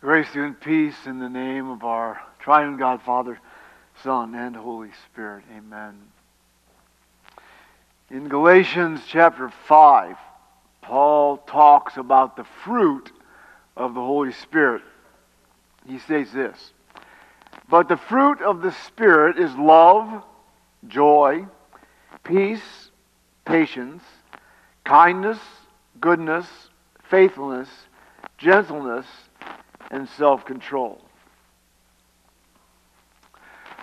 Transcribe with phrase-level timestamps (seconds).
[0.00, 3.38] Grace you and peace in the name of our triune God, Father,
[4.02, 5.44] Son, and Holy Spirit.
[5.54, 5.94] Amen.
[8.10, 10.16] In Galatians chapter 5,
[10.80, 13.12] Paul talks about the fruit
[13.76, 14.80] of the Holy Spirit.
[15.86, 16.72] He says this
[17.68, 20.24] But the fruit of the Spirit is love,
[20.88, 21.44] joy,
[22.24, 22.90] peace,
[23.44, 24.02] patience,
[24.82, 25.40] kindness,
[26.00, 26.46] goodness,
[27.10, 27.68] faithfulness,
[28.38, 29.04] gentleness,
[29.90, 31.00] and self control.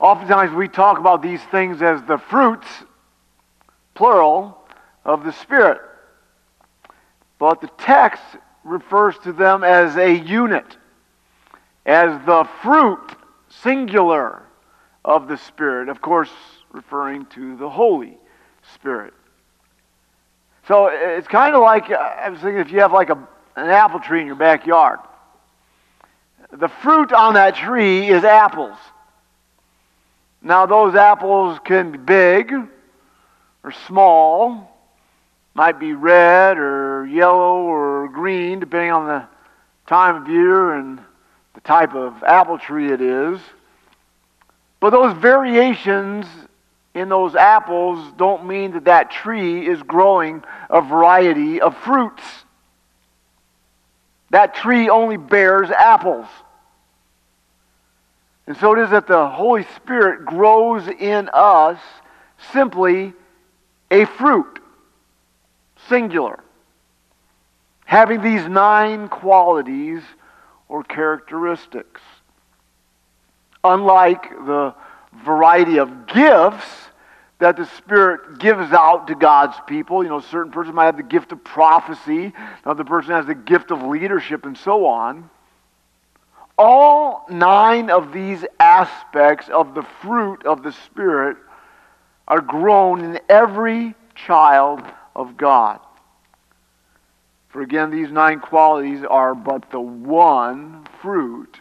[0.00, 2.66] Oftentimes we talk about these things as the fruits,
[3.94, 4.58] plural,
[5.04, 5.80] of the Spirit.
[7.38, 8.22] But the text
[8.64, 10.76] refers to them as a unit,
[11.86, 13.16] as the fruit,
[13.48, 14.42] singular,
[15.04, 15.88] of the Spirit.
[15.88, 16.30] Of course,
[16.72, 18.16] referring to the Holy
[18.74, 19.14] Spirit.
[20.66, 23.18] So it's kind of like, I was thinking if you have like a,
[23.56, 25.00] an apple tree in your backyard
[26.52, 28.76] the fruit on that tree is apples.
[30.42, 32.52] Now, those apples can be big
[33.62, 34.70] or small,
[35.54, 39.26] might be red or yellow or green, depending on the
[39.86, 41.00] time of year and
[41.54, 43.40] the type of apple tree it is.
[44.80, 46.26] But those variations
[46.94, 52.22] in those apples don't mean that that tree is growing a variety of fruits.
[54.32, 56.26] That tree only bears apples.
[58.46, 61.78] And so it is that the Holy Spirit grows in us
[62.52, 63.12] simply
[63.90, 64.58] a fruit,
[65.86, 66.42] singular,
[67.84, 70.02] having these nine qualities
[70.66, 72.00] or characteristics.
[73.62, 74.74] Unlike the
[75.26, 76.88] variety of gifts
[77.42, 81.02] that the Spirit gives out to God's people, you know, certain person might have the
[81.02, 82.32] gift of prophecy,
[82.64, 85.28] another person has the gift of leadership, and so on.
[86.56, 91.36] All nine of these aspects of the fruit of the Spirit
[92.28, 94.80] are grown in every child
[95.16, 95.80] of God.
[97.48, 101.58] For again, these nine qualities are but the one fruit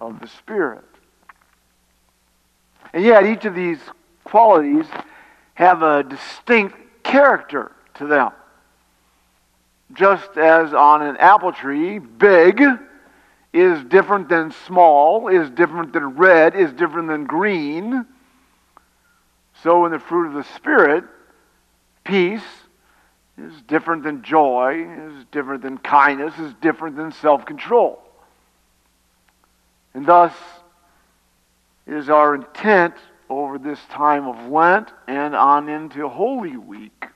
[0.00, 0.82] of the Spirit.
[2.92, 3.78] And yet, each of these
[4.24, 4.86] qualities
[5.54, 8.30] have a distinct character to them.
[9.92, 12.62] Just as on an apple tree, big
[13.52, 18.06] is different than small, is different than red, is different than green.
[19.62, 21.04] So, in the fruit of the Spirit,
[22.04, 22.44] peace
[23.36, 28.00] is different than joy, is different than kindness, is different than self control.
[29.94, 30.32] And thus,
[31.86, 32.94] it is our intent
[33.30, 37.06] over this time of Lent and on into Holy Week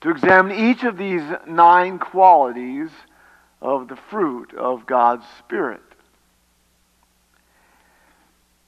[0.00, 2.90] to examine each of these nine qualities
[3.62, 5.82] of the fruit of God's Spirit.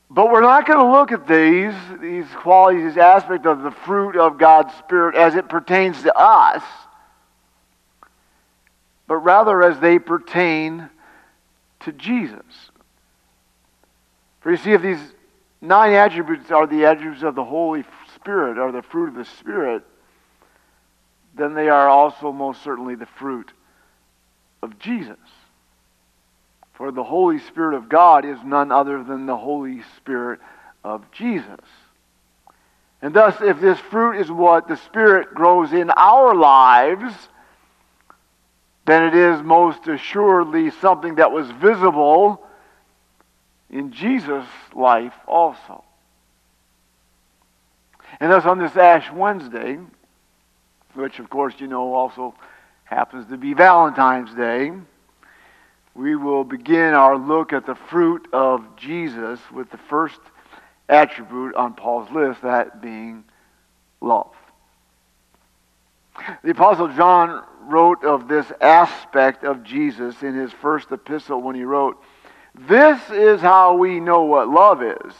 [0.09, 4.17] But we're not going to look at these, these qualities, this aspect of the fruit
[4.17, 6.63] of God's Spirit as it pertains to us,
[9.09, 10.91] but rather as they pertain
[11.81, 12.71] to Jesus.
[14.43, 15.01] For you see, if these
[15.63, 17.85] nine attributes are the attributes of the Holy
[18.17, 19.83] Spirit, are the fruit of the Spirit,
[21.35, 23.51] then they are also most certainly the fruit
[24.63, 25.17] of Jesus.
[26.75, 30.41] For the Holy Spirit of God is none other than the Holy Spirit
[30.85, 31.61] of Jesus.
[33.01, 37.15] And thus, if this fruit is what the Spirit grows in our lives,
[38.85, 42.45] then it is most assuredly something that was visible
[43.73, 45.83] in Jesus' life also.
[48.21, 49.79] And thus, on this Ash Wednesday,
[50.95, 52.35] which of course you know also
[52.85, 54.71] happens to be Valentine's Day,
[55.95, 60.21] we will begin our look at the fruit of Jesus with the first
[60.89, 63.25] attribute on Paul's list, that being
[64.01, 64.35] love.
[66.45, 71.65] The Apostle John wrote of this aspect of Jesus in his first epistle when he
[71.65, 72.03] wrote,
[72.55, 75.15] This is how we know what love is.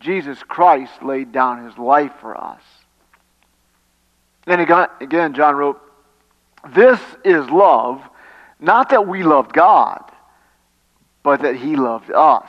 [0.00, 2.62] Jesus Christ laid down his life for us.
[4.46, 5.80] Then again, John wrote,
[6.74, 8.02] this is love,
[8.60, 10.02] not that we loved God,
[11.22, 12.48] but that He loved us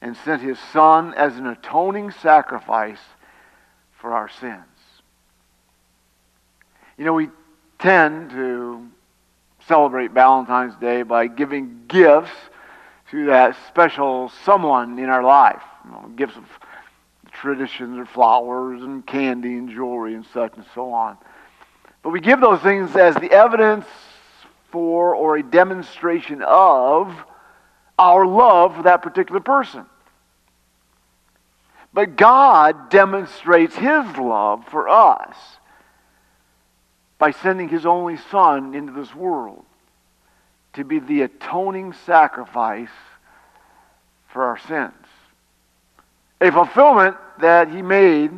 [0.00, 3.00] and sent His Son as an atoning sacrifice
[3.98, 4.60] for our sins.
[6.98, 7.28] You know, we
[7.78, 8.86] tend to
[9.66, 12.30] celebrate Valentine's Day by giving gifts
[13.22, 15.62] that special someone in our life.
[15.84, 16.44] You know, gifts of
[17.32, 21.16] traditions or flowers and candy and jewelry and such and so on.
[22.02, 23.86] But we give those things as the evidence
[24.70, 27.14] for or a demonstration of
[27.98, 29.86] our love for that particular person.
[31.92, 35.36] But God demonstrates His love for us
[37.18, 39.64] by sending His only Son into this world
[40.74, 42.90] to be the atoning sacrifice
[44.28, 44.92] for our sins.
[46.40, 48.30] A fulfillment that He made,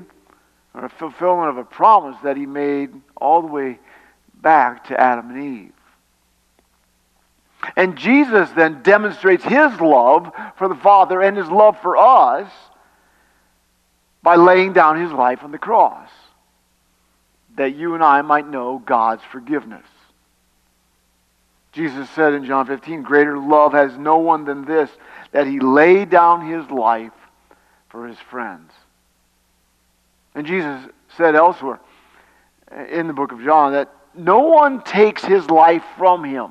[0.75, 3.79] or a fulfillment of a promise that He made all the way
[4.35, 5.73] back to Adam and Eve.
[7.75, 12.51] And Jesus then demonstrates his love for the Father and his love for us
[14.23, 16.11] by laying down his life on the cross,
[17.57, 19.87] that you and I might know God's forgiveness.
[21.77, 24.89] Jesus said in John 15, Greater love has no one than this,
[25.33, 27.13] that he laid down his life
[27.91, 28.73] for his friends.
[30.35, 30.89] And Jesus
[31.19, 31.79] said elsewhere
[32.75, 36.51] uh, in the book of John that no one takes his life from him,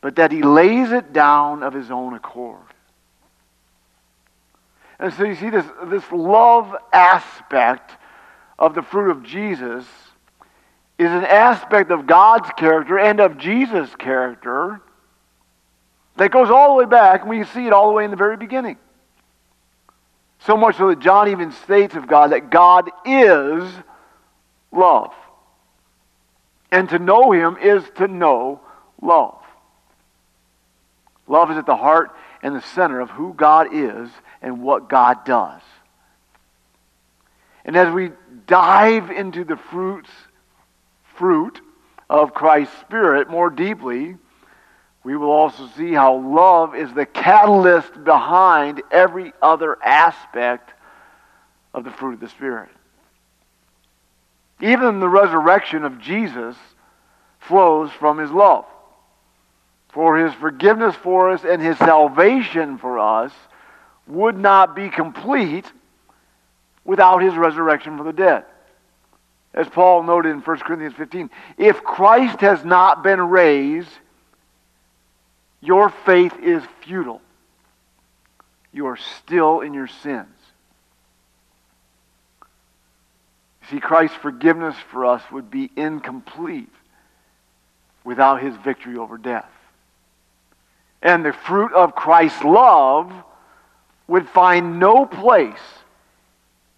[0.00, 2.58] but that he lays it down of his own accord.
[4.98, 7.92] And so you see this, this love aspect
[8.58, 9.86] of the fruit of Jesus
[10.98, 14.80] is an aspect of God's character and of Jesus' character
[16.16, 18.16] that goes all the way back, and we see it all the way in the
[18.16, 18.76] very beginning.
[20.40, 23.70] So much so that John even states of God that God is
[24.72, 25.12] love.
[26.70, 28.60] And to know Him is to know
[29.00, 29.40] love.
[31.28, 32.10] Love is at the heart
[32.42, 34.10] and the center of who God is
[34.42, 35.60] and what God does.
[37.64, 38.12] And as we
[38.46, 40.10] dive into the fruits,
[41.18, 41.60] fruit
[42.08, 44.16] of Christ's Spirit more deeply,
[45.04, 50.72] we will also see how love is the catalyst behind every other aspect
[51.74, 52.70] of the fruit of the Spirit.
[54.60, 56.56] Even the resurrection of Jesus
[57.40, 58.64] flows from his love.
[59.90, 63.32] For his forgiveness for us and his salvation for us
[64.06, 65.70] would not be complete
[66.84, 68.44] without his resurrection from the dead.
[69.54, 73.90] As Paul noted in 1 Corinthians 15, if Christ has not been raised,
[75.60, 77.22] your faith is futile.
[78.72, 80.28] You are still in your sins.
[83.70, 86.72] See, Christ's forgiveness for us would be incomplete
[88.04, 89.50] without his victory over death.
[91.02, 93.12] And the fruit of Christ's love
[94.06, 95.54] would find no place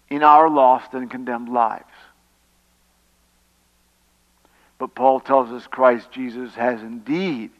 [0.09, 1.85] in our lost and condemned lives.
[4.81, 7.51] But Paul tells us Christ Jesus has indeed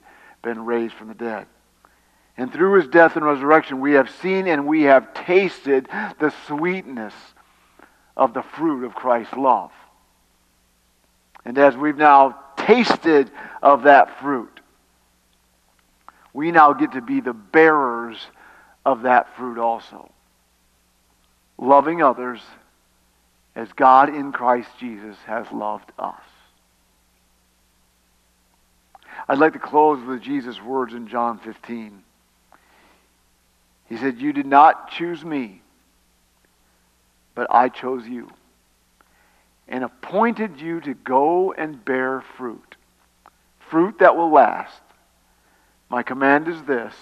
[0.41, 1.45] been raised from the dead.
[2.35, 5.87] And through his death and resurrection, we have seen and we have tasted
[6.19, 7.13] the sweetness
[8.17, 9.69] of the fruit of Christ's love.
[11.45, 13.29] And as we've now tasted
[13.61, 14.59] of that fruit,
[16.33, 18.17] we now get to be the bearers
[18.83, 20.11] of that fruit also.
[21.59, 22.41] Loving others
[23.55, 26.23] as God in Christ Jesus has loved us.
[29.31, 32.03] I'd like to close with Jesus' words in John 15.
[33.87, 35.61] He said, You did not choose me
[37.35, 38.29] but I chose you
[39.67, 42.75] and appointed you to go and bear fruit,
[43.69, 44.81] fruit that will last.
[45.89, 46.93] My command is this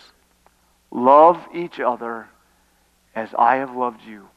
[0.91, 2.27] love each other
[3.15, 4.27] as I have loved you.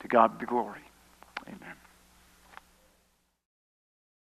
[0.00, 0.80] To God be glory.
[1.46, 1.74] Amen.